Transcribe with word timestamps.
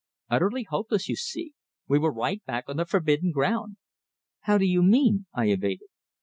Utterly 0.31 0.63
hopeless, 0.63 1.07
you 1.07 1.15
see! 1.15 1.53
We 1.87 1.99
were 1.99 2.11
right 2.11 2.43
back 2.45 2.63
on 2.67 2.77
the 2.77 2.87
forbidden 2.87 3.29
ground! 3.31 3.77
"How 4.39 4.57
do 4.57 4.65
you 4.65 4.81
mean?" 4.81 5.27
I 5.31 5.49
evaded. 5.49 5.89